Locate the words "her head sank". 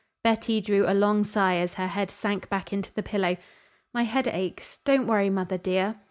1.75-2.49